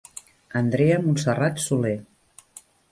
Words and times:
Andrea 0.61 0.97
Montserrat 1.03 1.63
Solé. 1.69 1.95